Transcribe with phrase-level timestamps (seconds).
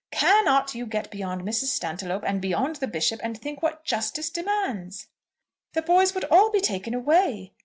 [0.09, 1.65] "Cannot you get beyond Mrs.
[1.65, 5.09] Stantiloup and beyond the Bishop, and think what Justice demands?"
[5.73, 7.53] "The boys would all be taken away.